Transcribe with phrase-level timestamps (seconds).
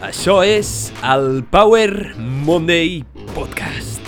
[0.00, 3.02] Això és el Power Monday
[3.34, 4.00] Podcast.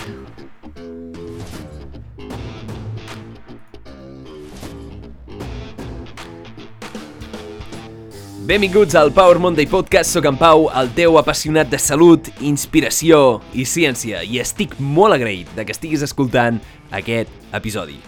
[8.49, 13.61] Benvinguts al Power Monday Podcast, sóc en Pau, el teu apassionat de salut, inspiració i
[13.61, 16.57] ciència, i estic molt agraït de que estiguis escoltant
[16.89, 18.01] aquest episodi.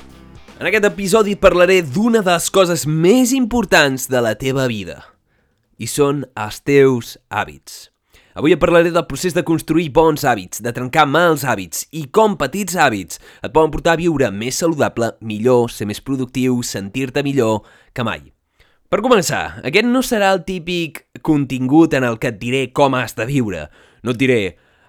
[0.58, 5.04] En aquest episodi parlaré d'una de les coses més importants de la teva vida,
[5.78, 7.90] i són els teus hàbits.
[8.36, 12.36] Avui et parlaré del procés de construir bons hàbits, de trencar mals hàbits i com
[12.36, 17.62] petits hàbits et poden portar a viure més saludable, millor, ser més productiu, sentir-te millor
[17.96, 18.26] que mai.
[18.92, 23.16] Per començar, aquest no serà el típic contingut en el que et diré com has
[23.16, 23.70] de viure.
[24.04, 24.42] No et diré,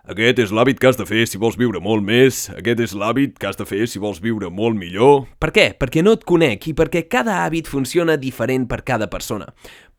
[0.07, 3.33] aquest és l'hàbit que has de fer si vols viure molt més, aquest és l'hàbit
[3.43, 5.25] que has de fer si vols viure molt millor...
[5.43, 5.65] Per què?
[5.75, 9.49] Perquè no et conec i perquè cada hàbit funciona diferent per cada persona.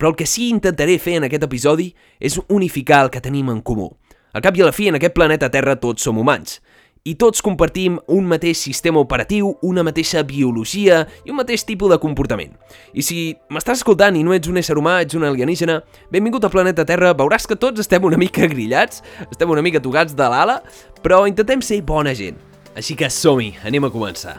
[0.00, 3.60] Però el que sí intentaré fer en aquest episodi és unificar el que tenim en
[3.60, 3.90] comú.
[4.32, 6.56] Al cap i a la fi, en aquest planeta Terra tots som humans
[7.04, 11.98] i tots compartim un mateix sistema operatiu, una mateixa biologia i un mateix tipus de
[12.02, 12.52] comportament.
[12.92, 13.20] I si
[13.52, 15.80] m'estàs escoltant i no ets un ésser humà, ets un alienígena,
[16.12, 20.16] benvingut al planeta Terra, veuràs que tots estem una mica grillats, estem una mica tocats
[20.18, 20.60] de l'ala,
[21.02, 22.38] però intentem ser bona gent.
[22.78, 24.38] Així que som-hi, anem a començar.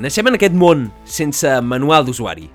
[0.00, 2.46] Naixem en aquest món sense manual d'usuari.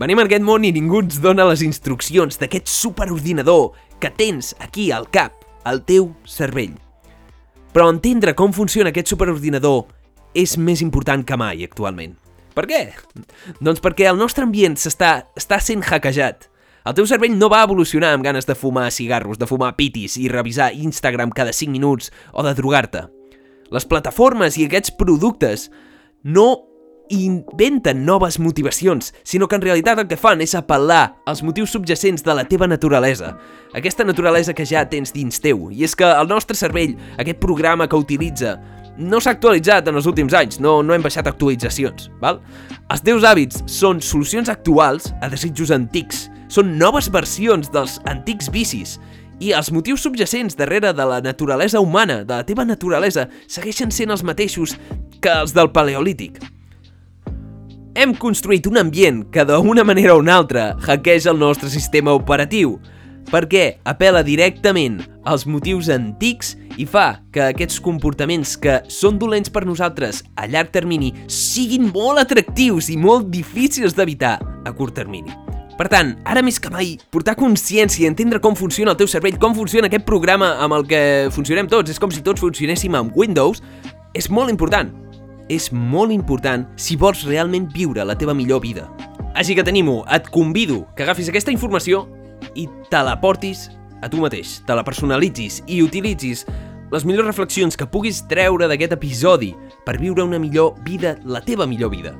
[0.00, 4.88] Venim en aquest món i ningú ens dona les instruccions d'aquest superordinador que tens aquí
[4.94, 5.34] al cap,
[5.68, 6.78] al teu cervell.
[7.70, 9.84] Però entendre com funciona aquest superordinador
[10.34, 12.16] és més important que mai actualment.
[12.54, 12.80] Per què?
[13.62, 16.48] Doncs perquè el nostre ambient s'està està sent hackejat.
[16.88, 20.30] El teu cervell no va evolucionar amb ganes de fumar cigarros, de fumar pitis i
[20.32, 23.04] revisar Instagram cada 5 minuts o de drogar-te.
[23.70, 25.68] Les plataformes i aquests productes
[26.24, 26.69] no
[27.10, 32.22] inventen noves motivacions, sinó que en realitat el que fan és apel·lar als motius subjacents
[32.22, 33.34] de la teva naturalesa.
[33.74, 35.68] Aquesta naturalesa que ja tens dins teu.
[35.74, 38.56] I és que el nostre cervell, aquest programa que utilitza,
[39.00, 42.38] no s'ha actualitzat en els últims anys, no, no hem baixat actualitzacions, val?
[42.90, 48.98] Els teus hàbits són solucions actuals a desitjos antics, són noves versions dels antics vicis,
[49.40, 54.12] i els motius subjacents darrere de la naturalesa humana, de la teva naturalesa, segueixen sent
[54.12, 54.76] els mateixos
[55.20, 56.42] que els del paleolític
[58.00, 62.78] hem construït un ambient que d'una manera o una altra hackeja el nostre sistema operatiu,
[63.28, 69.66] perquè apela directament als motius antics i fa que aquests comportaments que són dolents per
[69.68, 75.36] nosaltres a llarg termini siguin molt atractius i molt difícils d'evitar a curt termini.
[75.76, 79.52] Per tant, ara més que mai, portar consciència, entendre com funciona el teu cervell, com
[79.56, 81.04] funciona aquest programa amb el que
[81.36, 83.60] funcionem tots, és com si tots funcionéssim amb Windows,
[84.16, 84.88] és molt important
[85.50, 88.86] és molt important si vols realment viure la teva millor vida.
[89.34, 92.06] Així que tenim-ho, et convido que agafis aquesta informació
[92.54, 93.68] i te la portis
[94.00, 96.46] a tu mateix, te la personalitzis i utilitzis
[96.90, 99.52] les millors reflexions que puguis treure d'aquest episodi
[99.86, 102.14] per viure una millor vida, la teva millor vida.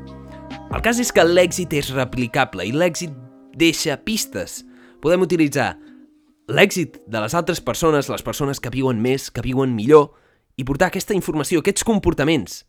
[0.71, 3.15] El cas és que l'èxit és replicable i l'èxit
[3.59, 4.61] deixa pistes.
[5.03, 5.73] Podem utilitzar
[6.51, 10.13] l'èxit de les altres persones, les persones que viuen més, que viuen millor,
[10.59, 12.61] i portar aquesta informació, aquests comportaments,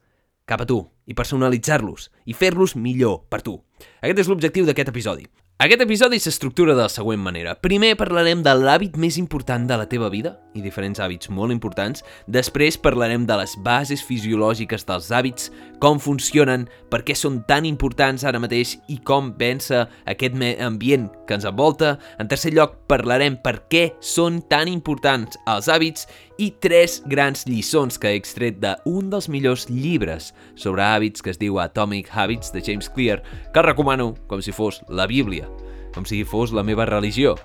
[0.52, 3.62] cap a tu i personalitzar-los i fer-los millor per tu.
[4.04, 5.30] Aquest és l'objectiu d'aquest episodi.
[5.62, 7.52] Aquest episodi s'estructura de la següent manera.
[7.62, 12.02] Primer parlarem de l'hàbit més important de la teva vida, i diferents hàbits molt importants.
[12.26, 18.26] Després parlarem de les bases fisiològiques dels hàbits, com funcionen, per què són tan importants
[18.26, 22.00] ara mateix i com pensa aquest ambient que ens envolta.
[22.18, 28.00] En tercer lloc, parlarem per què són tan importants els hàbits i tres grans lliçons
[28.00, 32.64] que he extret d'un dels millors llibres sobre hàbits que es diu Atomic Habits de
[32.64, 33.20] James Clear,
[33.54, 35.50] que recomano com si fos la Bíblia
[35.94, 37.36] com si fos la meva religió.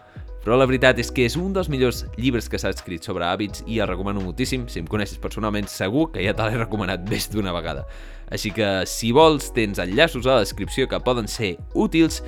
[0.47, 3.65] Però la veritat és que és un dels millors llibres que s'ha escrit sobre hàbits
[3.67, 4.69] i el recomano moltíssim.
[4.71, 7.83] Si em coneixes personalment, segur que ja te l'he recomanat més d'una vegada.
[8.31, 12.23] Així que, si vols, tens enllaços a la descripció que poden ser útils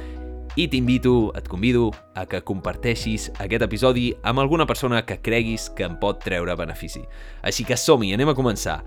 [0.59, 5.87] i t'invito, et convido a que comparteixis aquest episodi amb alguna persona que creguis que
[5.87, 7.05] em pot treure benefici.
[7.47, 8.81] Així que som-hi, anem a començar.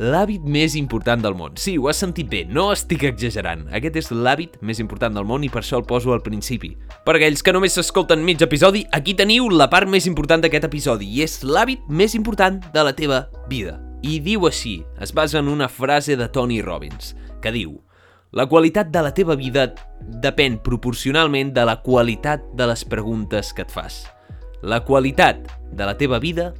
[0.00, 1.58] L'hàbit més important del món.
[1.60, 3.66] Sí, ho has sentit bé, no estic exagerant.
[3.76, 6.70] Aquest és l'hàbit més important del món i per això el poso al principi.
[7.04, 11.10] Per aquells que només s'escolten mig episodi, aquí teniu la part més important d'aquest episodi
[11.18, 13.76] i és l'hàbit més important de la teva vida.
[14.00, 17.12] I diu així, es basa en una frase de Tony Robbins,
[17.42, 17.76] que diu
[18.32, 19.70] La qualitat de la teva vida
[20.20, 24.02] depèn proporcionalment de la qualitat de les preguntes que et fas.
[24.60, 26.50] La qualitat de la teva vida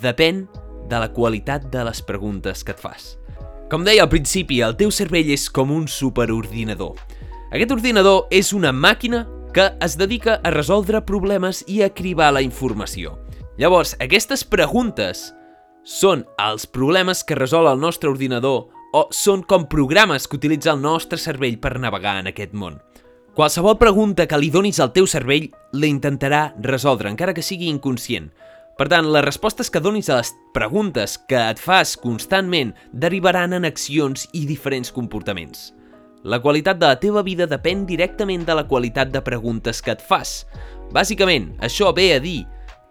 [0.00, 0.46] depèn
[0.88, 3.18] de la qualitat de les preguntes que et fas.
[3.68, 6.96] Com deia al principi, el teu cervell és com un superordinador.
[7.52, 12.40] Aquest ordinador és una màquina que es dedica a resoldre problemes i a cribar la
[12.40, 13.18] informació.
[13.60, 15.34] Llavors, aquestes preguntes
[15.84, 20.82] són els problemes que resol el nostre ordinador o són com programes que utilitza el
[20.82, 22.80] nostre cervell per navegar en aquest món.
[23.34, 28.30] Qualsevol pregunta que li donis al teu cervell la intentarà resoldre, encara que sigui inconscient.
[28.76, 33.68] Per tant, les respostes que donis a les preguntes que et fas constantment derivaran en
[33.68, 35.70] accions i diferents comportaments.
[36.24, 40.02] La qualitat de la teva vida depèn directament de la qualitat de preguntes que et
[40.04, 40.44] fas.
[40.92, 42.42] Bàsicament, això ve a dir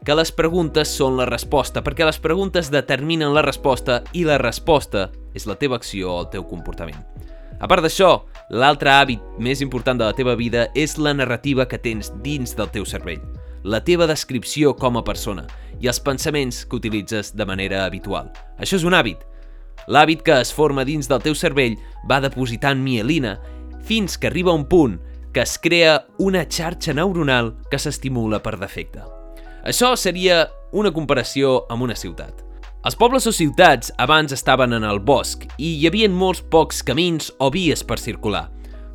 [0.05, 5.09] que les preguntes són la resposta, perquè les preguntes determinen la resposta i la resposta
[5.35, 7.01] és la teva acció o el teu comportament.
[7.59, 8.23] A part d'això,
[8.55, 12.71] l'altre hàbit més important de la teva vida és la narrativa que tens dins del
[12.71, 13.19] teu cervell,
[13.63, 15.43] la teva descripció com a persona
[15.79, 18.31] i els pensaments que utilitzes de manera habitual.
[18.57, 19.19] Això és un hàbit.
[19.91, 21.75] L'hàbit que es forma dins del teu cervell
[22.07, 23.37] va depositant mielina
[23.83, 24.99] fins que arriba un punt
[25.33, 29.18] que es crea una xarxa neuronal que s'estimula per defecte.
[29.63, 32.45] Això seria una comparació amb una ciutat.
[32.79, 37.27] Els pobles o ciutats abans estaven en el bosc i hi havia molts pocs camins
[37.43, 38.45] o vies per circular.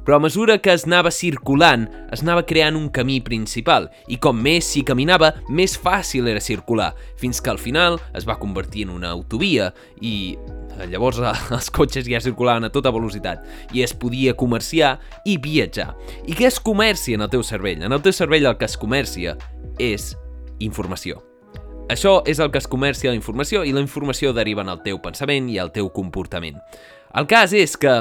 [0.05, 4.41] Però a mesura que es anava circulant, es anava creant un camí principal i com
[4.41, 6.91] més s'hi caminava, més fàcil era circular,
[7.21, 9.71] fins que al final es va convertir en una autovia
[10.01, 11.21] i eh, llavors
[11.57, 15.93] els cotxes ja circulaven a tota velocitat i es podia comerciar i viatjar.
[16.29, 17.85] I què es comercia en el teu cervell?
[17.85, 19.39] En el teu cervell el que es comercia
[19.81, 20.13] és
[20.59, 21.23] informació.
[21.89, 25.01] Això és el que es comercia la informació i la informació deriva en el teu
[25.05, 26.57] pensament i el teu comportament.
[27.15, 27.93] El cas és que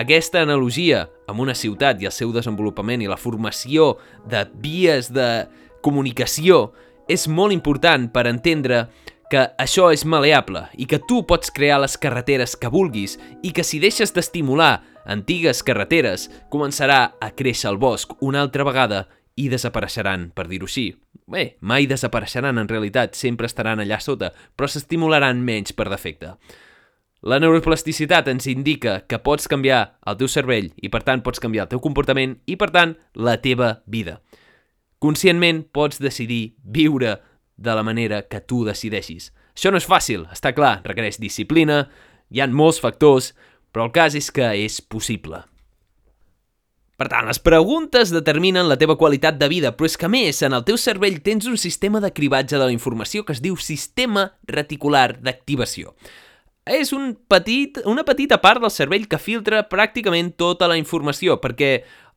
[0.00, 5.44] aquesta analogia amb una ciutat i el seu desenvolupament i la formació de vies de
[5.84, 6.70] comunicació
[7.10, 8.86] és molt important per entendre
[9.32, 13.64] que això és maleable i que tu pots crear les carreteres que vulguis i que
[13.64, 19.06] si deixes d'estimular antigues carreteres començarà a créixer el bosc una altra vegada
[19.36, 20.90] i desapareixeran, per dir-ho així.
[21.30, 26.34] Bé, mai desapareixeran en realitat, sempre estaran allà sota, però s'estimularan menys per defecte.
[27.22, 31.68] La neuroplasticitat ens indica que pots canviar el teu cervell i per tant pots canviar
[31.68, 34.18] el teu comportament i per tant la teva vida.
[34.98, 37.20] Conscientment pots decidir viure
[37.56, 39.30] de la manera que tu decideixis.
[39.54, 41.84] Això no és fàcil, està clar, requereix disciplina,
[42.32, 43.32] hi han molts factors,
[43.70, 45.44] però el cas és que és possible.
[47.02, 50.54] Per tant, les preguntes determinen la teva qualitat de vida, però és que més, en
[50.54, 54.28] el teu cervell tens un sistema de cribatge de la informació que es diu sistema
[54.46, 55.96] reticular d'activació.
[56.62, 61.72] És un petit, una petita part del cervell que filtra pràcticament tota la informació, perquè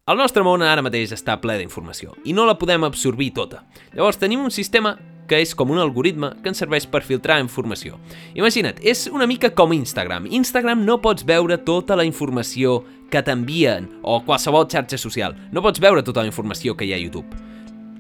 [0.06, 3.64] el nostre món ara mateix està ple d'informació i no la podem absorbir tota.
[3.96, 4.94] Llavors tenim un sistema
[5.26, 7.98] que és com un algoritme que ens serveix per filtrar informació.
[8.38, 10.30] Imagina't, és una mica com Instagram.
[10.30, 12.84] Instagram no pots veure tota la informació
[13.16, 15.36] que t'envien o qualsevol xarxa social.
[15.56, 17.40] No pots veure tota la informació que hi ha a YouTube.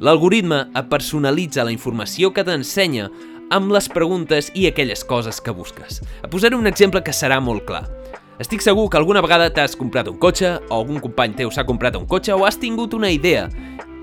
[0.03, 3.07] L'algoritme personalitza la informació que t'ensenya
[3.55, 6.01] amb les preguntes i aquelles coses que busques.
[6.23, 7.85] A posaré un exemple que serà molt clar.
[8.43, 11.95] Estic segur que alguna vegada t'has comprat un cotxe, o algun company teu s'ha comprat
[11.95, 13.47] un cotxe, o has tingut una idea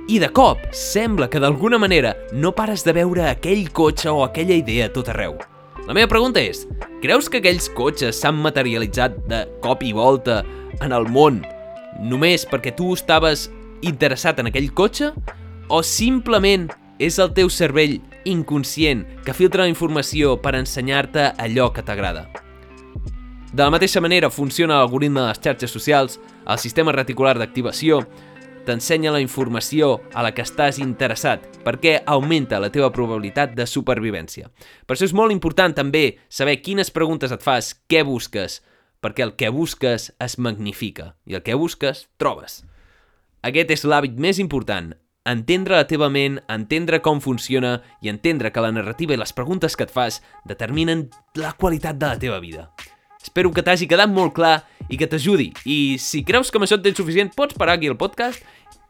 [0.08, 4.56] i de cop, sembla que d'alguna manera no pares de veure aquell cotxe o aquella
[4.56, 5.36] idea tot arreu.
[5.92, 6.62] La meva pregunta és,
[7.02, 10.38] creus que aquells cotxes s'han materialitzat de cop i volta
[10.80, 11.42] en el món
[12.08, 13.42] només perquè tu estaves
[13.84, 15.10] interessat en aquell cotxe?
[15.68, 16.64] O simplement
[16.96, 22.24] és el teu cervell inconscient que filtra la informació per ensenyar-te allò que t'agrada?
[23.52, 26.16] De la mateixa manera funciona l'algoritme de les xarxes socials,
[26.48, 28.00] el sistema reticular d'activació,
[28.66, 34.50] t'ensenya la informació a la que estàs interessat, perquè augmenta la teva probabilitat de supervivència.
[34.86, 38.60] Per això és molt important també saber quines preguntes et fas, què busques,
[39.02, 42.62] perquè el que busques es magnifica i el que busques trobes.
[43.42, 44.92] Aquest és l'hàbit més important,
[45.26, 49.76] entendre la teva ment, entendre com funciona i entendre que la narrativa i les preguntes
[49.76, 52.70] que et fas determinen la qualitat de la teva vida.
[53.22, 54.58] Espero que t'hagi quedat molt clar
[54.90, 55.52] i que t'ajudi.
[55.64, 58.42] I si creus que amb això et tens suficient, pots parar aquí el podcast.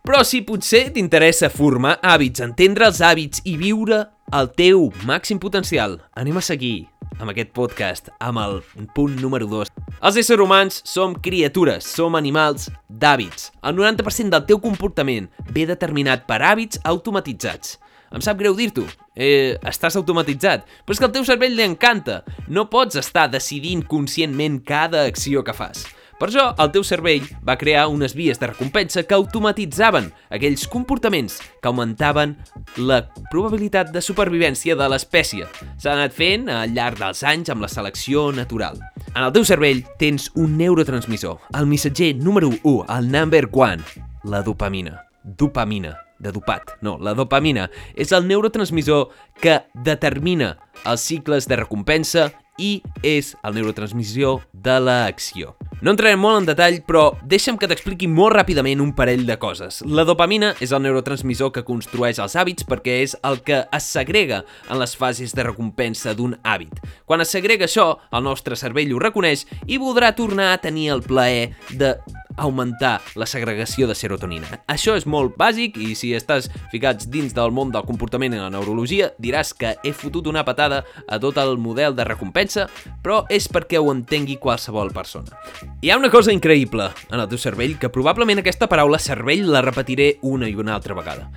[0.02, 4.00] Però si potser t'interessa formar hàbits, entendre els hàbits i viure
[4.34, 6.88] el teu màxim potencial, anem a seguir
[7.20, 8.58] amb aquest podcast, amb el
[8.96, 9.70] punt número 2.
[10.02, 13.52] Els éssers humans som criatures, som animals d'hàbits.
[13.62, 17.76] El 90% del teu comportament ve determinat per hàbits automatitzats.
[18.12, 18.84] Em sap greu dir-t'ho,
[19.16, 22.22] eh, estàs automatitzat, però és que al teu cervell li encanta.
[22.48, 25.86] No pots estar decidint conscientment cada acció que fas.
[26.22, 31.40] Per això, el teu cervell va crear unes vies de recompensa que automatitzaven aquells comportaments
[31.58, 32.36] que augmentaven
[32.76, 33.00] la
[33.32, 35.48] probabilitat de supervivència de l'espècie.
[35.82, 38.78] S'ha anat fent al llarg dels anys amb la selecció natural.
[39.16, 43.82] En el teu cervell tens un neurotransmissor, el missatger número 1, el number one,
[44.22, 45.00] la dopamina.
[45.24, 46.76] dopamina, de dopat.
[46.80, 49.10] No, la dopamina és el neurotransmissor
[49.42, 50.54] que determina
[50.86, 55.56] els cicles de recompensa i és el neurotransmissió de l'acció.
[55.82, 59.80] No entrarem molt en detall, però deixa'm que t'expliqui molt ràpidament un parell de coses.
[59.82, 64.42] La dopamina és el neurotransmissor que construeix els hàbits perquè és el que es segrega
[64.68, 66.78] en les fases de recompensa d'un hàbit.
[67.08, 71.02] Quan es segrega això, el nostre cervell ho reconeix i voldrà tornar a tenir el
[71.02, 71.96] plaer de
[72.36, 74.48] augmentar la segregació de serotonina.
[74.70, 78.50] Això és molt bàsic i si estàs ficats dins del món del comportament i la
[78.52, 82.68] neurologia diràs que he fotut una patada a tot el model de recompensa,
[83.02, 85.36] però és perquè ho entengui qualsevol persona.
[85.82, 89.64] Hi ha una cosa increïble en el teu cervell que probablement aquesta paraula cervell la
[89.64, 91.28] repetiré una i una altra vegada.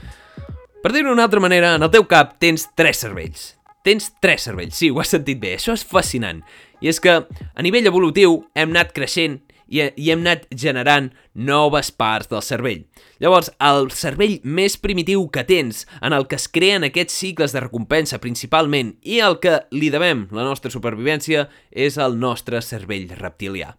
[0.85, 3.55] Per dir-ho d'una altra manera, en el teu cap tens tres cervells.
[3.85, 6.43] Tens tres cervells, sí, ho has sentit bé, això és fascinant.
[6.81, 11.91] I és que, a nivell evolutiu, hem anat creixent i, i hem anat generant noves
[11.91, 12.85] parts del cervell.
[13.21, 17.63] Llavors, el cervell més primitiu que tens, en el que es creen aquests cicles de
[17.63, 23.73] recompensa principalment i el que li devem la nostra supervivència, és el nostre cervell reptilià.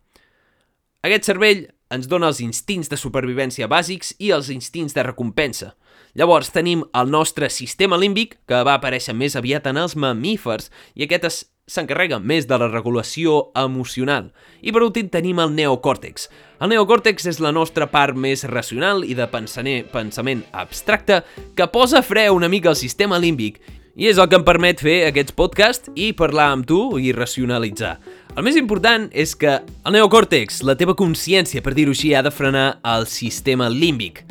[1.07, 5.75] Aquest cervell ens dona els instints de supervivència bàsics i els instints de recompensa.
[6.17, 11.07] Llavors tenim el nostre sistema límbic, que va aparèixer més aviat en els mamífers, i
[11.07, 14.29] aquest es s'encarrega més de la regulació emocional.
[14.63, 16.29] I per últim tenim el neocòrtex.
[16.63, 21.25] El neocòrtex és la nostra part més racional i de pensament abstracte
[21.59, 23.59] que posa fre una mica al sistema límbic
[23.97, 27.97] i és el que em permet fer aquests podcasts i parlar amb tu i racionalitzar.
[28.37, 32.31] El més important és que el neocòrtex, la teva consciència, per dir-ho així, ha de
[32.31, 34.23] frenar el sistema límbic.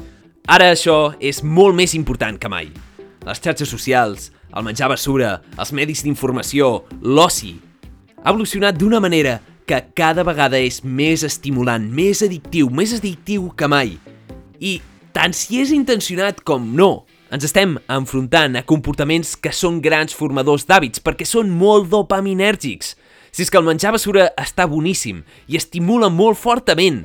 [0.48, 2.70] Ara això és molt més important que mai.
[3.26, 7.56] Les xarxes socials, el menjar basura, els medis d'informació, l'oci,
[8.24, 13.68] ha evolucionat d'una manera que cada vegada és més estimulant, més addictiu, més addictiu que
[13.70, 13.96] mai.
[14.62, 14.80] I
[15.16, 20.68] tant si és intencionat com no, ens estem enfrontant a comportaments que són grans formadors
[20.70, 22.94] d'hàbits perquè són molt dopaminèrgics.
[23.36, 27.04] Si és que el menjar basura està boníssim i estimula molt fortament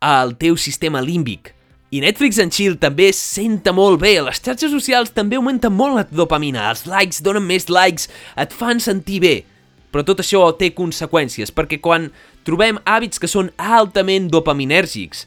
[0.00, 1.52] el teu sistema límbic,
[1.96, 6.04] i Netflix en Chill també senta molt bé, les xarxes socials també augmenten molt la
[6.10, 9.34] dopamina, els likes donen més likes, et fan sentir bé.
[9.94, 12.10] Però tot això té conseqüències, perquè quan
[12.44, 15.24] trobem hàbits que són altament dopaminèrgics,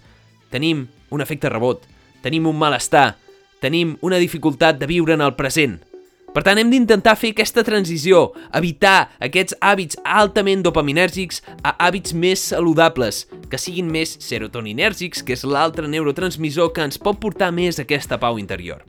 [0.54, 1.88] tenim un efecte rebot,
[2.22, 3.16] tenim un malestar,
[3.64, 5.80] tenim una dificultat de viure en el present–
[6.34, 12.44] per tant, hem d'intentar fer aquesta transició, evitar aquests hàbits altament dopaminèrgics a hàbits més
[12.52, 17.88] saludables, que siguin més serotoninèrgics, que és l'altre neurotransmissor que ens pot portar més a
[17.88, 18.86] aquesta pau interior.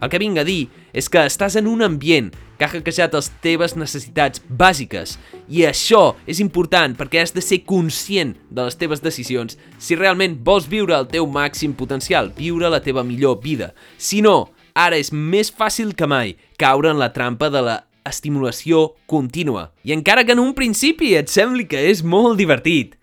[0.00, 3.28] El que vinc a dir és que estàs en un ambient que ha hackejat les
[3.42, 5.16] teves necessitats bàsiques
[5.50, 10.38] i això és important perquè has de ser conscient de les teves decisions si realment
[10.46, 13.72] vols viure el teu màxim potencial, viure la teva millor vida.
[13.98, 18.92] Si no, Ara és més fàcil que mai caure en la trampa de la estimulació
[19.10, 19.72] contínua.
[19.82, 22.94] I encara que en un principi et sembli que és molt divertit,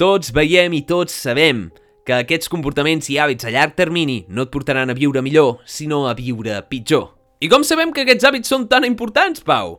[0.00, 1.66] tots veiem i tots sabem
[2.08, 6.06] que aquests comportaments i hàbits a llarg termini no et portaran a viure millor, sinó
[6.08, 7.10] a viure pitjor.
[7.40, 9.76] I com sabem que aquests hàbits són tan importants, Pau?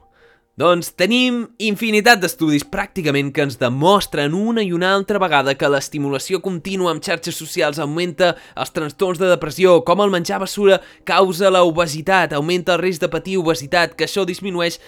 [0.59, 6.41] Doncs tenim infinitat d'estudis pràcticament que ens demostren una i una altra vegada que l'estimulació
[6.43, 11.63] contínua amb xarxes socials augmenta els trastorns de depressió, com el menjar basura causa la
[11.63, 14.81] obesitat, augmenta el risc de patir obesitat, que això disminueix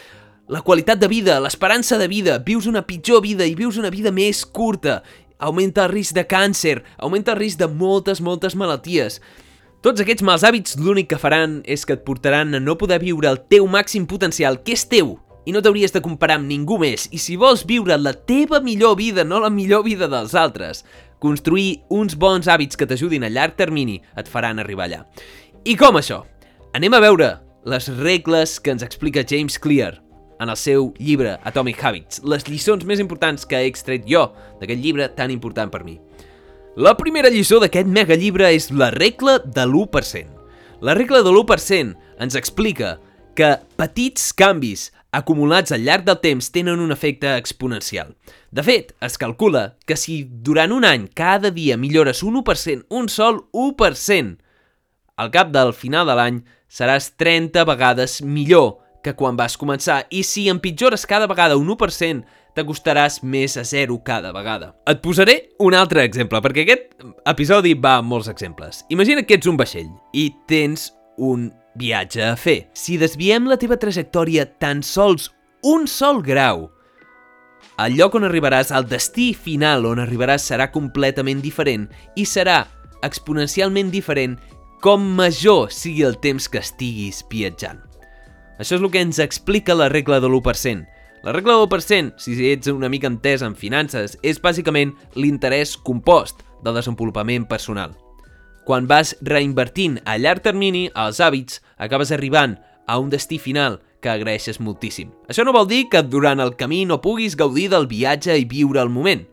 [0.51, 4.11] la qualitat de vida, l'esperança de vida, vius una pitjor vida i vius una vida
[4.11, 4.99] més curta,
[5.39, 9.21] augmenta el risc de càncer, augmenta el risc de moltes, moltes malalties.
[9.83, 13.31] Tots aquests mals hàbits l'únic que faran és que et portaran a no poder viure
[13.31, 17.07] el teu màxim potencial, que és teu, i no t'hauries de comparar amb ningú més.
[17.11, 20.83] I si vols viure la teva millor vida, no la millor vida dels altres,
[21.23, 25.03] construir uns bons hàbits que t'ajudin a llarg termini et faran arribar allà.
[25.63, 26.23] I com això?
[26.75, 27.29] Anem a veure
[27.69, 30.01] les regles que ens explica James Clear
[30.43, 34.25] en el seu llibre Atomic Habits, les lliçons més importants que he extret jo
[34.59, 35.99] d'aquest llibre tan important per mi.
[36.75, 40.25] La primera lliçó d'aquest mega llibre és la regla de l'1%.
[40.83, 41.93] La regla de l'1%
[42.25, 42.97] ens explica
[43.37, 48.15] que petits canvis acumulats al llarg del temps tenen un efecte exponencial.
[48.51, 53.09] De fet, es calcula que si durant un any cada dia millores un 1%, un
[53.09, 54.37] sol 1%,
[55.15, 60.23] al cap del final de l'any seràs 30 vegades millor que quan vas començar i
[60.25, 64.73] si empitjores cada vegada un 1%, t'acostaràs més a zero cada vegada.
[64.89, 68.83] Et posaré un altre exemple, perquè aquest episodi va amb molts exemples.
[68.93, 72.69] Imagina que ets un vaixell i tens un viatge a fer.
[72.77, 75.31] Si desviem la teva trajectòria tan sols
[75.63, 76.67] un sol grau,
[77.81, 81.87] el lloc on arribaràs, al destí final on arribaràs serà completament diferent
[82.19, 82.67] i serà
[83.03, 84.37] exponencialment diferent
[84.83, 87.81] com major sigui el temps que estiguis viatjant.
[88.59, 90.85] Això és el que ens explica la regla de l'1%.
[91.23, 96.43] La regla del 1%, si ets una mica entès en finances, és bàsicament l'interès compost
[96.63, 97.95] del desenvolupament personal.
[98.63, 102.55] Quan vas reinvertint a llarg termini els hàbits, acabes arribant
[102.87, 105.11] a un destí final que agraeixes moltíssim.
[105.31, 108.81] Això no vol dir que durant el camí no puguis gaudir del viatge i viure
[108.83, 109.25] el moment.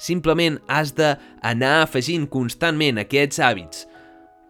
[0.00, 3.84] Simplement has d'anar afegint constantment aquests hàbits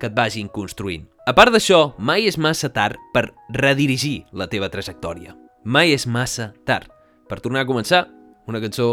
[0.00, 1.06] que et vagin construint.
[1.26, 5.34] A part d'això, mai és massa tard per redirigir la teva trajectòria.
[5.64, 6.90] Mai és massa tard.
[7.28, 8.04] Per tornar a començar,
[8.50, 8.88] una cançó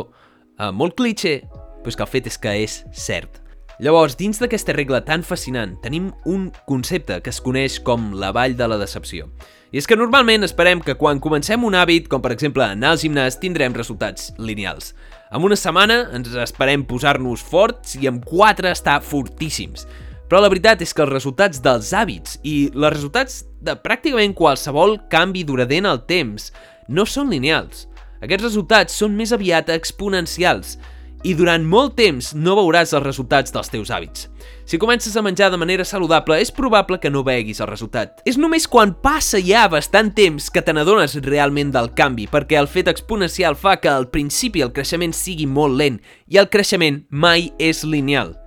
[0.57, 1.41] eh, molt cliché,
[1.81, 3.40] però que el fet és que és cert.
[3.81, 8.53] Llavors, dins d'aquesta regla tan fascinant, tenim un concepte que es coneix com la vall
[8.53, 9.25] de la decepció.
[9.73, 13.01] I és que normalment esperem que quan comencem un hàbit, com per exemple anar al
[13.01, 14.91] gimnàs, tindrem resultats lineals.
[15.33, 19.87] En una setmana ens esperem posar-nos forts i en quatre estar fortíssims.
[20.29, 24.99] Però la veritat és que els resultats dels hàbits i els resultats de pràcticament qualsevol
[25.09, 26.51] canvi duradent al temps
[26.85, 27.87] no són lineals.
[28.21, 30.77] Aquests resultats són més aviat exponencials
[31.23, 34.27] i durant molt temps no veuràs els resultats dels teus hàbits.
[34.65, 38.21] Si comences a menjar de manera saludable, és probable que no veguis el resultat.
[38.25, 42.69] És només quan passa ja bastant temps que te n'adones realment del canvi, perquè el
[42.71, 47.51] fet exponencial fa que al principi el creixement sigui molt lent i el creixement mai
[47.59, 48.37] és lineal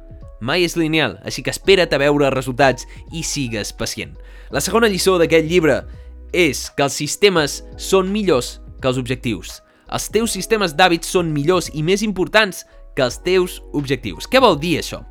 [0.45, 2.85] mai és lineal, així que espera't a veure els resultats
[3.17, 4.13] i sigues pacient.
[4.53, 5.81] La segona lliçó d'aquest llibre
[6.35, 9.63] és que els sistemes són millors que els objectius.
[9.95, 12.65] Els teus sistemes d'hàbits són millors i més importants
[12.97, 14.27] que els teus objectius.
[14.27, 15.05] Què vol dir això?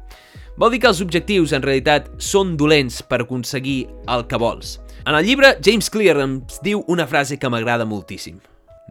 [0.60, 4.78] Vol dir que els objectius en realitat són dolents per aconseguir el que vols.
[5.08, 8.42] En el llibre, James Clear ens diu una frase que m'agrada moltíssim.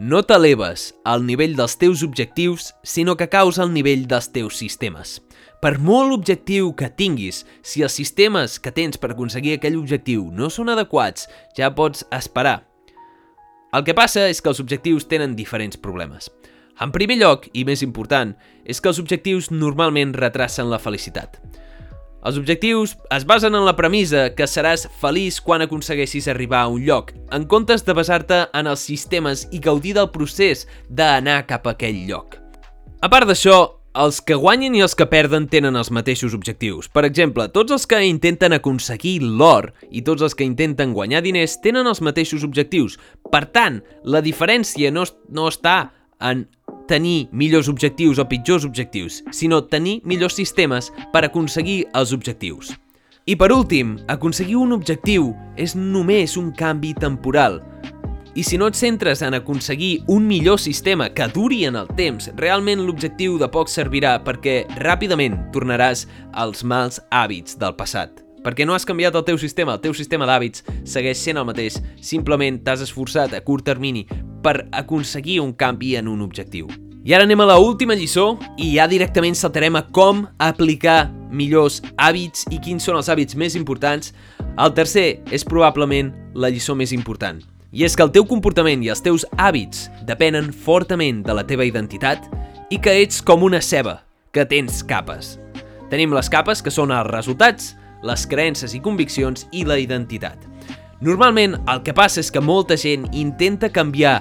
[0.00, 5.18] No t'eleves al nivell dels teus objectius, sinó que caus al nivell dels teus sistemes.
[5.60, 10.48] Per molt objectiu que tinguis, si els sistemes que tens per aconseguir aquell objectiu no
[10.50, 12.62] són adequats, ja pots esperar.
[13.72, 16.28] El que passa és que els objectius tenen diferents problemes.
[16.84, 18.34] En primer lloc, i més important,
[18.68, 21.38] és que els objectius normalment retracen la felicitat.
[22.22, 26.84] Els objectius es basen en la premissa que seràs feliç quan aconsegueixis arribar a un
[26.84, 31.72] lloc, en comptes de basar-te en els sistemes i gaudir del procés d'anar cap a
[31.72, 32.36] aquell lloc.
[33.02, 36.88] A part d'això, els que guanyen i els que perden tenen els mateixos objectius.
[36.88, 41.58] Per exemple, tots els que intenten aconseguir l'or i tots els que intenten guanyar diners
[41.64, 42.98] tenen els mateixos objectius.
[43.30, 46.46] Per tant, la diferència no, no està en
[46.88, 52.72] tenir millors objectius o pitjors objectius, sinó tenir millors sistemes per aconseguir els objectius.
[53.24, 57.60] I per últim, aconseguir un objectiu és només un canvi temporal.
[58.34, 62.30] I si no et centres en aconseguir un millor sistema que duri en el temps,
[62.40, 68.22] realment l'objectiu de poc servirà perquè ràpidament tornaràs als mals hàbits del passat.
[68.42, 71.76] Perquè no has canviat el teu sistema, el teu sistema d'hàbits segueix sent el mateix,
[72.00, 74.06] simplement t'has esforçat a curt termini
[74.42, 76.72] per aconseguir un canvi en un objectiu.
[77.04, 81.82] I ara anem a la última lliçó i ja directament saltarem a com aplicar millors
[81.98, 84.14] hàbits i quins són els hàbits més importants.
[84.56, 87.51] El tercer és probablement la lliçó més important.
[87.72, 91.64] I és que el teu comportament i els teus hàbits depenen fortament de la teva
[91.64, 92.26] identitat
[92.68, 95.38] i que ets com una ceba, que tens capes.
[95.88, 97.72] Tenim les capes, que són els resultats,
[98.04, 100.36] les creences i conviccions i la identitat.
[101.00, 104.20] Normalment, el que passa és que molta gent intenta canviar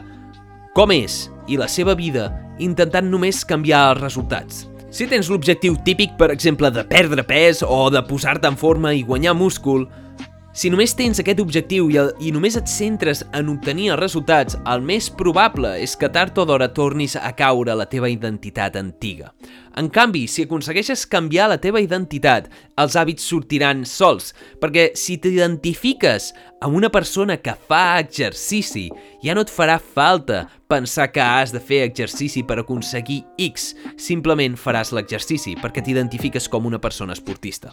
[0.76, 2.30] com és i la seva vida
[2.64, 4.66] intentant només canviar els resultats.
[4.92, 9.04] Si tens l'objectiu típic, per exemple, de perdre pes o de posar-te en forma i
[9.08, 9.90] guanyar múscul,
[10.54, 14.58] si només tens aquest objectiu i, el, i només et centres en obtenir els resultats,
[14.68, 19.32] el més probable és que tard o d'hora tornis a caure la teva identitat antiga.
[19.80, 22.50] En canvi, si aconsegueixes canviar la teva identitat,
[22.82, 26.32] els hàbits sortiran sols, perquè si t'identifiques
[26.62, 28.90] amb una persona que fa exercici,
[29.24, 34.58] ja no et farà falta pensar que has de fer exercici per aconseguir X, simplement
[34.60, 37.72] faràs l'exercici perquè t'identifiques com una persona esportista.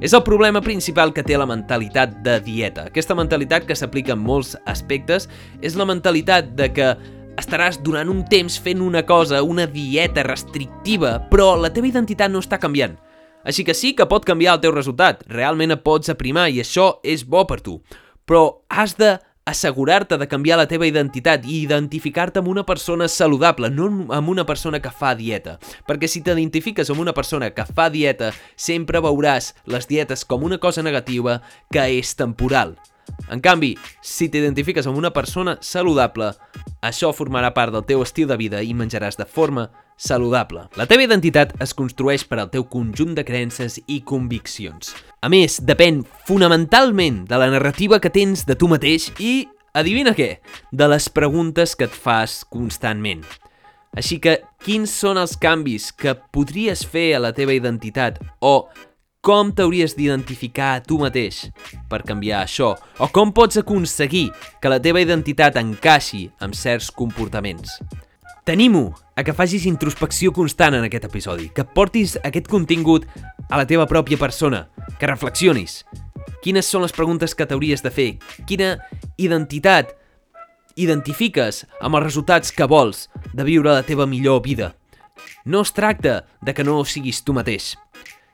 [0.00, 2.88] És el problema principal que té la mentalitat de dieta.
[2.90, 5.28] Aquesta mentalitat que s'aplica en molts aspectes
[5.62, 6.94] és la mentalitat de que
[7.40, 12.42] estaràs durant un temps fent una cosa, una dieta restrictiva, però la teva identitat no
[12.42, 12.96] està canviant.
[13.44, 16.94] Així que sí que pot canviar el teu resultat, realment et pots aprimar i això
[17.04, 17.80] és bo per tu,
[18.24, 23.68] però has de assegurar-te de canviar la teva identitat i identificar-te amb una persona saludable,
[23.68, 25.58] no amb una persona que fa dieta.
[25.84, 30.58] Perquè si t'identifiques amb una persona que fa dieta, sempre veuràs les dietes com una
[30.58, 32.78] cosa negativa que és temporal.
[33.32, 33.72] En canvi,
[34.04, 36.32] si t'identifiques amb una persona saludable,
[36.84, 40.66] això formarà part del teu estil de vida i menjaràs de forma saludable.
[40.76, 44.92] La teva identitat es construeix per al teu conjunt de creences i conviccions.
[45.24, 50.38] A més, depèn fonamentalment de la narrativa que tens de tu mateix i, adivina què,
[50.72, 53.24] de les preguntes que et fas constantment.
[53.94, 58.66] Així que, quins són els canvis que podries fer a la teva identitat o
[59.24, 61.46] com t'hauries d'identificar a tu mateix
[61.88, 62.74] per canviar això?
[63.00, 64.26] O com pots aconseguir
[64.60, 67.78] que la teva identitat encaixi amb certs comportaments?
[68.44, 73.06] T'animo a que facis introspecció constant en aquest episodi, que portis aquest contingut
[73.48, 74.66] a la teva pròpia persona,
[75.00, 75.80] que reflexionis.
[76.44, 78.10] Quines són les preguntes que t'hauries de fer?
[78.44, 78.74] Quina
[79.16, 79.96] identitat
[80.76, 84.74] identifiques amb els resultats que vols de viure la teva millor vida?
[85.48, 87.72] No es tracta de que no siguis tu mateix,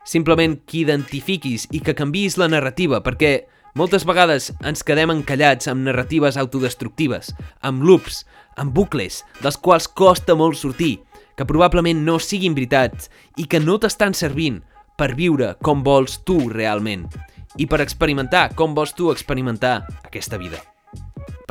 [0.03, 3.45] Simplement que identifiquis i que canvis la narrativa, perquè
[3.77, 8.25] moltes vegades ens quedem encallats amb narratives autodestructives, amb loops,
[8.57, 10.97] amb bucles, dels quals costa molt sortir,
[11.37, 14.61] que probablement no siguin veritats i que no t'estan servint
[14.97, 17.07] per viure com vols tu realment
[17.59, 20.61] i per experimentar com vols tu experimentar aquesta vida.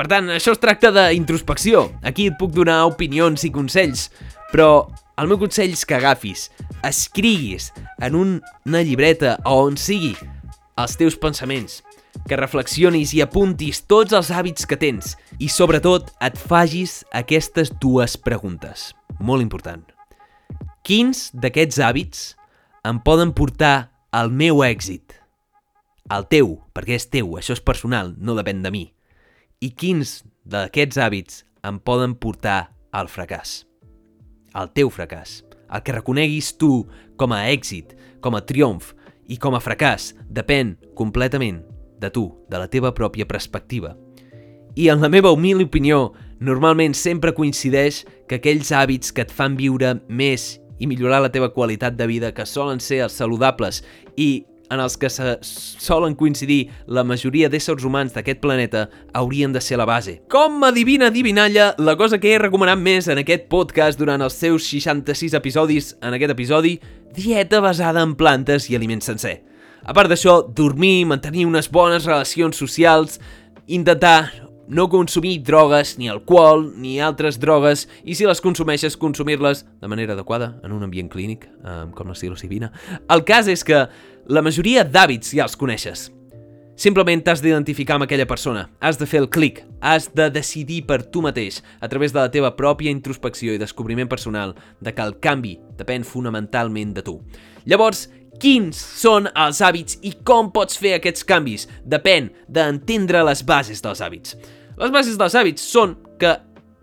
[0.01, 1.83] Per tant, això es tracta d'introspecció.
[2.01, 4.07] Aquí et puc donar opinions i consells,
[4.49, 4.87] però
[5.21, 6.47] el meu consell és que agafis,
[6.81, 7.67] escriguis
[8.01, 10.15] en una llibreta o on sigui
[10.81, 11.83] els teus pensaments,
[12.25, 18.15] que reflexionis i apuntis tots els hàbits que tens i sobretot et fagis aquestes dues
[18.17, 18.95] preguntes.
[19.19, 19.83] Molt important.
[20.81, 22.23] Quins d'aquests hàbits
[22.89, 25.13] em poden portar al meu èxit?
[26.09, 28.83] Al teu, perquè és teu, això és personal, no depèn de mi.
[29.61, 33.61] I quins d'aquests hàbits em poden portar al fracàs?
[34.55, 35.41] el teu fracàs.
[35.71, 36.85] El que reconeguis tu
[37.19, 38.91] com a èxit, com a triomf
[39.31, 41.61] i com a fracàs depèn completament
[42.01, 43.95] de tu, de la teva pròpia perspectiva.
[44.75, 49.57] I en la meva humil opinió, normalment sempre coincideix que aquells hàbits que et fan
[49.59, 53.83] viure més i millorar la teva qualitat de vida, que solen ser els saludables
[54.17, 59.61] i en els que se solen coincidir la majoria d'éssers humans d'aquest planeta haurien de
[59.61, 60.21] ser la base.
[60.31, 64.67] Com adivina divinalla, la cosa que he recomanat més en aquest podcast durant els seus
[64.71, 66.77] 66 episodis, en aquest episodi,
[67.15, 69.41] dieta basada en plantes i aliment sencer.
[69.83, 73.19] A part d'això, dormir, mantenir unes bones relacions socials,
[73.67, 79.89] intentar no consumir drogues, ni alcohol, ni altres drogues, i si les consumeixes, consumir-les de
[79.91, 81.49] manera adequada, en un ambient clínic,
[81.97, 82.71] com la psilocibina.
[83.11, 83.83] El cas és que
[84.31, 86.07] la majoria d'hàbits ja els coneixes.
[86.79, 91.01] Simplement t'has d'identificar amb aquella persona, has de fer el clic, has de decidir per
[91.03, 95.17] tu mateix, a través de la teva pròpia introspecció i descobriment personal, de que el
[95.19, 97.19] canvi depèn fonamentalment de tu.
[97.67, 98.07] Llavors,
[98.39, 101.67] quins són els hàbits i com pots fer aquests canvis?
[101.83, 104.39] Depèn d'entendre les bases dels hàbits.
[104.81, 106.31] Les bases dels hàbits són que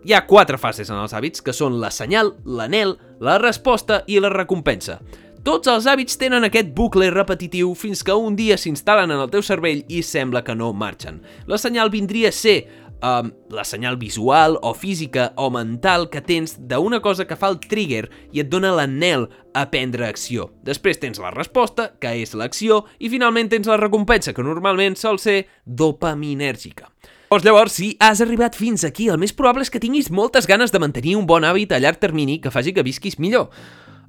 [0.07, 4.21] hi ha quatre fases en els hàbits, que són la senyal, l'anel, la resposta i
[4.23, 5.01] la recompensa.
[5.43, 9.43] Tots els hàbits tenen aquest bucle repetitiu fins que un dia s'instal·len en el teu
[9.43, 11.19] cervell i sembla que no marxen.
[11.51, 12.55] La senyal vindria a ser
[13.03, 17.59] um, la senyal visual o física o mental que tens d'una cosa que fa el
[17.59, 20.53] trigger i et dona l'anel a prendre acció.
[20.63, 25.19] Després tens la resposta, que és l'acció, i finalment tens la recompensa, que normalment sol
[25.19, 26.93] ser dopaminèrgica.
[27.29, 30.71] Doncs llavors, si has arribat fins aquí, el més probable és que tinguis moltes ganes
[30.73, 33.51] de mantenir un bon hàbit a llarg termini que faci que visquis millor.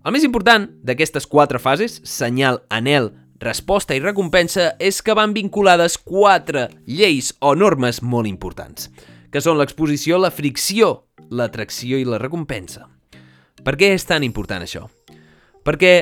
[0.09, 5.99] El més important d'aquestes quatre fases, senyal, anel, resposta i recompensa, és que van vinculades
[6.01, 8.89] quatre lleis o normes molt importants,
[9.29, 12.89] que són l'exposició, la fricció, l'atracció i la recompensa.
[13.61, 14.87] Per què és tan important això?
[15.61, 15.95] Perquè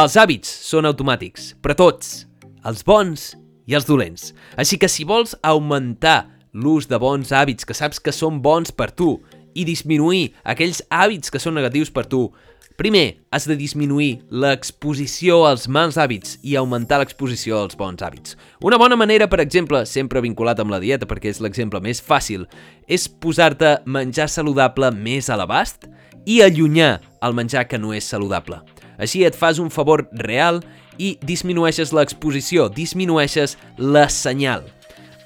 [0.00, 2.22] els hàbits són automàtics, però tots,
[2.64, 3.34] els bons
[3.68, 4.32] i els dolents.
[4.56, 8.92] Així que si vols augmentar l'ús de bons hàbits que saps que són bons per
[8.94, 9.18] tu
[9.54, 12.28] i disminuir aquells hàbits que són negatius per tu,
[12.74, 18.34] Primer, has de disminuir l'exposició als mals hàbits i augmentar l'exposició als bons hàbits.
[18.66, 22.48] Una bona manera, per exemple, sempre vinculat amb la dieta perquè és l'exemple més fàcil,
[22.90, 25.86] és posar-te menjar saludable més a l'abast
[26.26, 28.58] i allunyar el menjar que no és saludable.
[28.98, 30.58] Així et fas un favor real
[30.98, 34.66] i disminueixes l'exposició, disminueixes la senyal.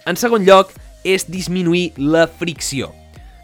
[0.05, 2.93] En segon lloc, és disminuir la fricció.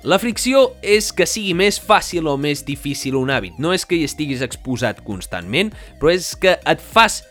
[0.05, 3.57] La fricció és que sigui més fàcil o més difícil un hàbit.
[3.57, 7.23] No és que hi estiguis exposat constantment, però és que et fas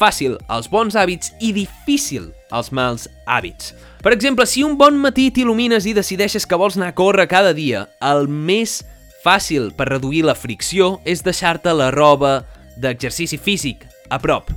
[0.00, 3.74] fàcil els bons hàbits i difícil els mals hàbits.
[4.02, 7.52] Per exemple, si un bon matí t'il·lumines i decideixes que vols anar a córrer cada
[7.52, 8.80] dia, el més
[9.22, 12.40] fàcil per reduir la fricció és deixar-te la roba
[12.80, 14.50] d'exercici físic a prop.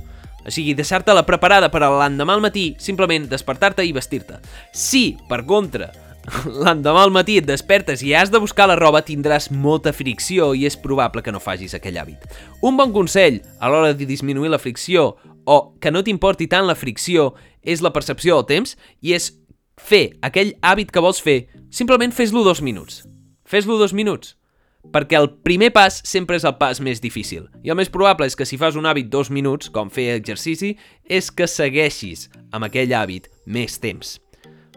[0.46, 4.38] O sigui, deixar-te-la preparada per a l'endemà al matí, simplement despertar-te i vestir-te.
[4.70, 5.90] Si, per contra,
[6.62, 10.66] l'endemà al matí et despertes i has de buscar la roba, tindràs molta fricció i
[10.68, 12.22] és probable que no facis aquell hàbit.
[12.62, 16.78] Un bon consell a l'hora de disminuir la fricció o que no t'importi tant la
[16.78, 17.32] fricció
[17.62, 19.32] és la percepció del temps i és
[19.76, 23.04] fer aquell hàbit que vols fer, simplement fes-lo dos minuts.
[23.46, 24.36] Fes-lo dos minuts.
[24.94, 27.48] Perquè el primer pas sempre és el pas més difícil.
[27.64, 30.76] I el més probable és que si fas un hàbit dos minuts, com fer exercici,
[31.04, 34.16] és que segueixis amb aquell hàbit més temps.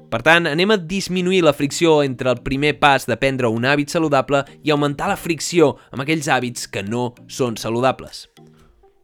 [0.10, 3.93] Per tant, anem a disminuir la fricció entre el primer pas de prendre un hàbit
[3.93, 8.26] saludable i augmentar la fricció amb aquells hàbits que no són saludables.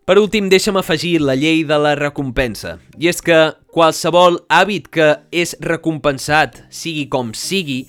[0.05, 2.75] Per últim, deixa'm afegir la llei de la recompensa.
[3.01, 3.37] I és que
[3.73, 7.87] qualsevol hàbit que és recompensat, sigui com sigui,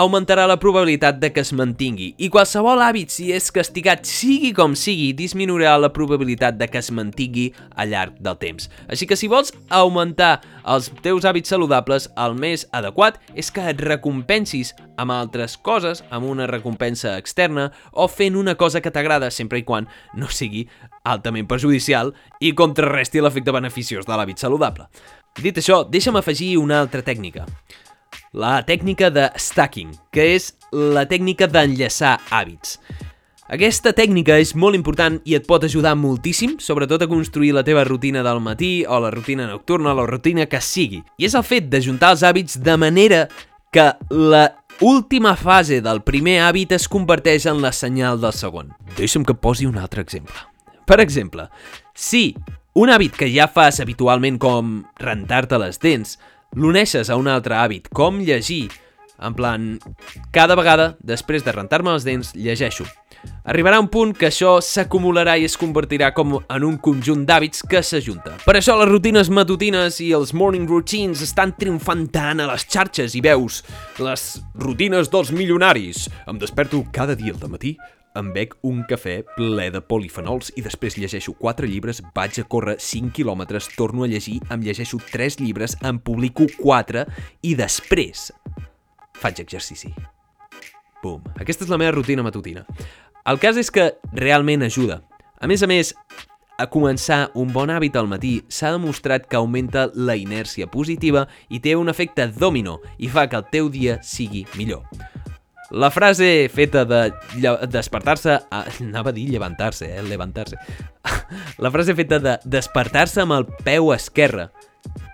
[0.00, 2.14] augmentarà la probabilitat de que es mantingui.
[2.16, 6.88] I qualsevol hàbit, si és castigat, sigui com sigui, disminuirà la probabilitat de que es
[6.94, 8.70] mantingui al llarg del temps.
[8.88, 13.82] Així que si vols augmentar els teus hàbits saludables, el més adequat és que et
[13.84, 19.60] recompensis amb altres coses, amb una recompensa externa o fent una cosa que t'agrada sempre
[19.60, 20.64] i quan no sigui
[21.04, 24.88] altament perjudicial i contrarresti l'efecte beneficiós de l'hàbit saludable.
[25.40, 27.44] Dit això, deixa'm afegir una altra tècnica
[28.32, 32.78] la tècnica de stacking, que és la tècnica d'enllaçar hàbits.
[33.50, 37.82] Aquesta tècnica és molt important i et pot ajudar moltíssim, sobretot a construir la teva
[37.88, 41.02] rutina del matí o la rutina nocturna o la rutina que sigui.
[41.18, 43.24] I és el fet de juntar els hàbits de manera
[43.74, 44.44] que la
[44.80, 48.70] última fase del primer hàbit es converteix en la senyal del segon.
[48.96, 50.38] Deixa'm que posi un altre exemple.
[50.86, 51.48] Per exemple,
[51.94, 52.36] si
[52.78, 56.20] un hàbit que ja fas habitualment com rentar-te les dents
[56.56, 58.70] l'uneixes a un altre hàbit, com llegir,
[59.20, 59.74] en plan,
[60.32, 62.86] cada vegada, després de rentar-me els dents, llegeixo.
[63.44, 67.82] Arribarà un punt que això s'acumularà i es convertirà com en un conjunt d'hàbits que
[67.84, 68.38] s'ajunta.
[68.46, 73.16] Per això les rutines matutines i els morning routines estan triomfant tant a les xarxes
[73.18, 73.60] i veus
[74.00, 76.08] les rutines dels milionaris.
[76.28, 77.76] Em desperto cada dia al matí
[78.18, 82.76] em bec un cafè ple de polifenols i després llegeixo 4 llibres, vaig a córrer
[82.80, 87.06] 5 quilòmetres, torno a llegir, em llegeixo 3 llibres, em publico 4
[87.46, 88.30] i després
[89.20, 89.92] faig exercici.
[91.02, 91.22] Bum.
[91.40, 92.66] Aquesta és la meva rutina matutina.
[93.28, 95.00] El cas és que realment ajuda.
[95.40, 95.94] A més a més,
[96.60, 101.60] a començar un bon hàbit al matí s'ha demostrat que augmenta la inèrcia positiva i
[101.64, 104.84] té un efecte domino i fa que el teu dia sigui millor.
[105.70, 107.12] La frase feta de
[107.70, 108.40] despertar-se...
[108.50, 110.02] Anava a dir llevantar-se, eh?
[110.02, 110.58] Levantar-se.
[111.62, 114.50] La frase feta de despertar-se amb el peu esquerre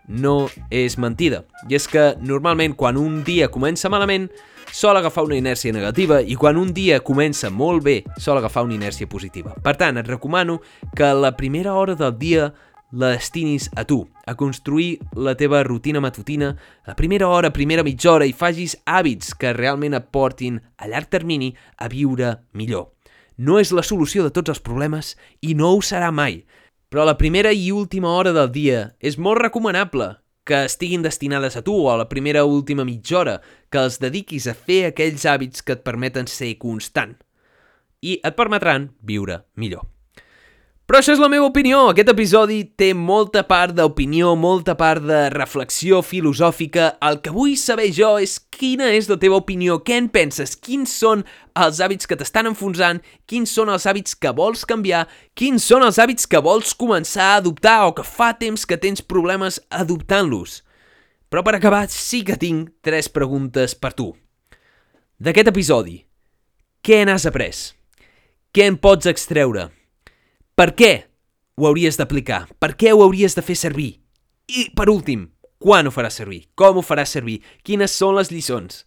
[0.07, 1.45] no és mentida.
[1.69, 4.31] I és que normalment quan un dia comença malament
[4.73, 8.77] sol agafar una inèrcia negativa i quan un dia comença molt bé sol agafar una
[8.77, 9.55] inèrcia positiva.
[9.63, 10.61] Per tant, et recomano
[10.97, 12.53] que la primera hora del dia
[12.93, 18.13] la destinis a tu, a construir la teva rutina matutina, la primera hora, primera mitja
[18.13, 22.93] hora i fagis hàbits que realment et portin a llarg termini a viure millor.
[23.37, 26.45] No és la solució de tots els problemes i no ho serà mai,
[26.89, 30.15] però la primera i última hora del dia és molt recomanable
[30.47, 33.99] que estiguin destinades a tu o a la primera o última mitja hora, que els
[33.99, 37.17] dediquis a fer aquells hàbits que et permeten ser constant
[38.01, 39.96] i et permetran viure millor.
[40.87, 41.81] Però això és la meva opinió.
[41.91, 46.93] Aquest episodi té molta part d'opinió, molta part de reflexió filosòfica.
[47.03, 50.93] El que vull saber jo és quina és la teva opinió, què en penses, quins
[51.03, 51.25] són
[51.59, 55.99] els hàbits que t'estan enfonsant, quins són els hàbits que vols canviar, quins són els
[55.99, 60.61] hàbits que vols començar a adoptar o que fa temps que tens problemes adoptant-los.
[61.27, 64.13] Però per acabar, sí que tinc tres preguntes per tu.
[65.19, 66.05] D'aquest episodi,
[66.79, 67.75] què n'has après?
[68.55, 69.73] Què en pots extreure?
[70.57, 70.91] Per què
[71.61, 72.47] ho hauries d'aplicar?
[72.57, 73.91] Per què ho hauries de fer servir?
[74.49, 75.27] I, per últim,
[75.61, 76.47] quan ho faràs servir?
[76.57, 77.43] Com ho faràs servir?
[77.61, 78.79] Quines són les lliçons?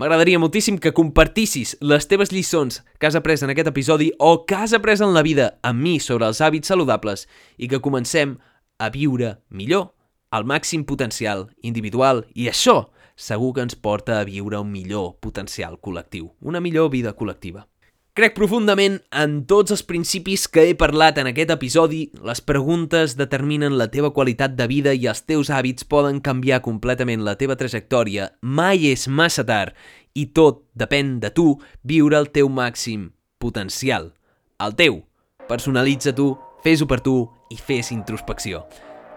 [0.00, 4.56] M'agradaria moltíssim que compartissis les teves lliçons que has après en aquest episodi o que
[4.56, 7.26] has après en la vida amb mi sobre els hàbits saludables
[7.58, 8.38] i que comencem
[8.80, 9.90] a viure millor,
[10.32, 12.86] al màxim potencial individual i això
[13.20, 17.66] segur que ens porta a viure un millor potencial col·lectiu, una millor vida col·lectiva.
[18.12, 22.02] Crec profundament en tots els principis que he parlat en aquest episodi.
[22.20, 27.24] Les preguntes determinen la teva qualitat de vida i els teus hàbits poden canviar completament
[27.24, 28.28] la teva trajectòria.
[28.42, 29.72] Mai és massa tard
[30.12, 31.54] i tot depèn de tu
[31.88, 33.08] viure el teu màxim
[33.40, 34.12] potencial.
[34.60, 35.00] El teu.
[35.48, 37.16] Personalitza tu, fes-ho per tu
[37.48, 38.66] i fes introspecció.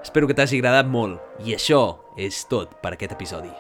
[0.08, 1.84] Espero que t'hagi agradat molt i això
[2.16, 3.52] és tot per aquest episodi.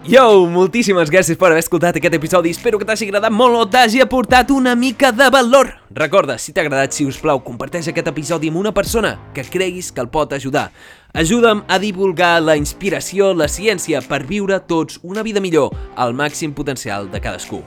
[0.00, 2.54] Yo, moltíssimes gràcies per haver escoltat aquest episodi.
[2.54, 5.74] Espero que t'hagi agradat molt o t'hagi aportat una mica de valor.
[5.92, 9.90] Recorda, si t'ha agradat, si us plau, comparteix aquest episodi amb una persona que creguis
[9.92, 10.70] que el pot ajudar.
[11.12, 16.56] Ajuda'm a divulgar la inspiració, la ciència, per viure tots una vida millor, al màxim
[16.56, 17.60] potencial de cadascú.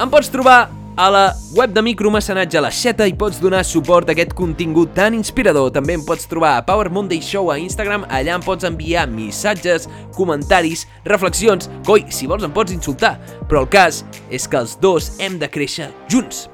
[0.00, 4.14] Em pots trobar a la web de micromecenatge La Xeta i pots donar suport a
[4.14, 5.72] aquest contingut tan inspirador.
[5.74, 9.88] També em pots trobar a Power Monday Show a Instagram, allà em pots enviar missatges,
[10.14, 13.16] comentaris, reflexions, coi, si vols em pots insultar,
[13.48, 16.46] però el cas és que els dos hem de créixer junts.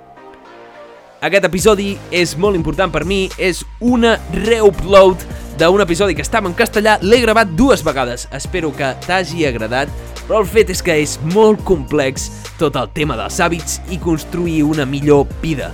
[1.20, 5.20] Aquest episodi és molt important per mi, és una reupload
[5.60, 9.92] d'un episodi que estava en castellà, l'he gravat dues vegades, espero que t'hagi agradat,
[10.30, 14.60] però el fet és que és molt complex tot el tema dels hàbits i construir
[14.62, 15.72] una millor vida.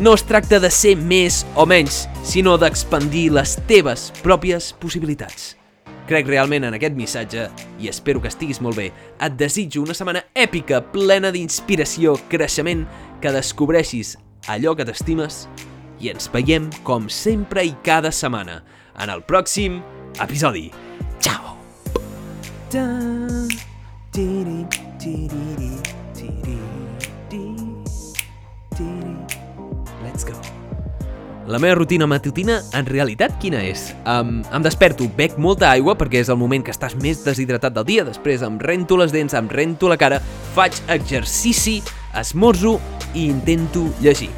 [0.00, 5.50] No es tracta de ser més o menys, sinó d'expandir les teves pròpies possibilitats.
[6.08, 7.44] Crec realment en aquest missatge
[7.76, 8.88] i espero que estiguis molt bé.
[9.20, 12.86] Et desitjo una setmana èpica, plena d'inspiració, creixement,
[13.20, 14.14] que descobreixis
[14.48, 15.42] allò que t'estimes
[16.00, 18.62] i ens veiem com sempre i cada setmana
[18.96, 19.82] en el pròxim
[20.16, 20.70] episodi.
[21.20, 21.52] Ciao!
[30.02, 30.34] Let's go.
[31.46, 33.94] La meva rutina matutina, en realitat, quina és?
[34.02, 37.86] Um, em desperto, bec molta aigua perquè és el moment que estàs més deshidratat del
[37.86, 40.18] dia, després em rento les dents, em rento la cara,
[40.58, 41.78] faig exercici,
[42.18, 42.80] esmorzo
[43.14, 44.32] i intento llegir.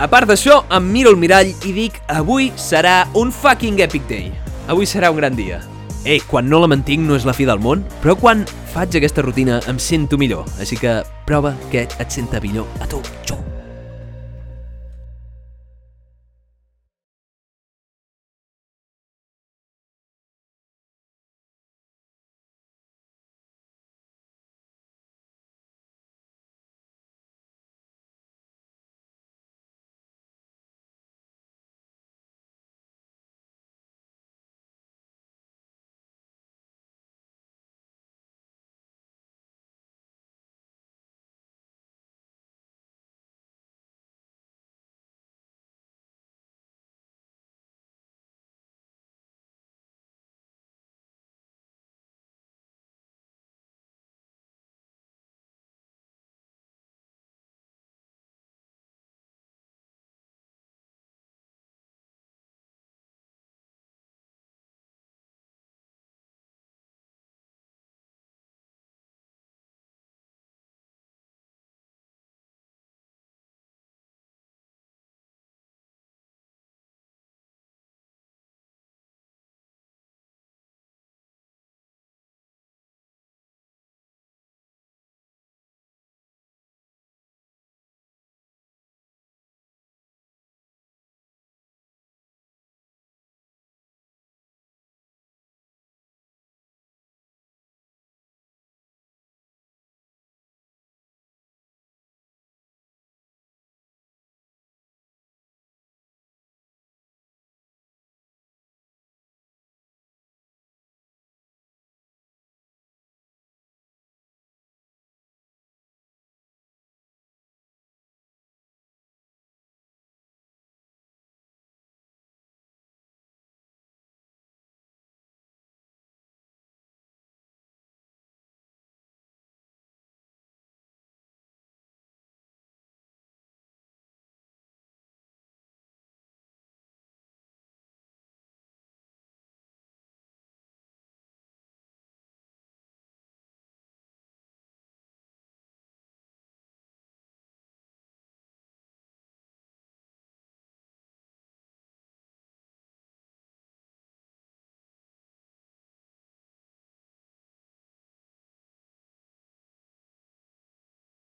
[0.00, 4.32] A part d'això, em miro al mirall i dic avui serà un fucking epic day.
[4.68, 5.60] Avui serà un gran dia.
[6.04, 9.24] Ei, quan no la mantinc no és la fi del món, però quan faig aquesta
[9.24, 13.02] rutina em sento millor, així que prova que et senta millor a tu.
[13.26, 13.47] Xau!